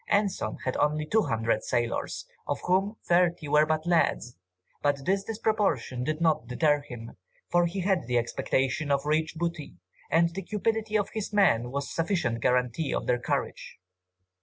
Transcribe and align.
Anson 0.07 0.57
had 0.65 0.75
only 0.77 1.05
200 1.05 1.63
sailors, 1.63 2.25
of 2.47 2.59
whom 2.61 2.97
thirty 3.07 3.47
were 3.47 3.67
but 3.67 3.85
lads, 3.85 4.35
but 4.81 5.05
this 5.05 5.23
disproportion 5.23 6.03
did 6.03 6.19
not 6.19 6.47
deter 6.47 6.81
him, 6.81 7.17
for 7.51 7.67
he 7.67 7.81
had 7.81 8.07
the 8.07 8.17
expectation 8.17 8.89
of 8.89 9.05
rich 9.05 9.35
booty, 9.35 9.75
and 10.09 10.33
the 10.33 10.41
cupidity 10.41 10.97
of 10.97 11.11
his 11.13 11.31
men 11.31 11.69
was 11.69 11.87
sufficient 11.93 12.39
guarantee 12.41 12.91
of 12.91 13.05
their 13.05 13.19
courage. 13.19 13.77